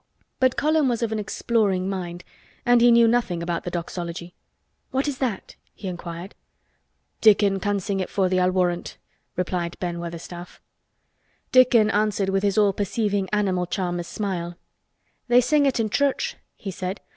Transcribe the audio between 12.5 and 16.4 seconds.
all perceiving animal charmer's smile. "They sing it i' church,"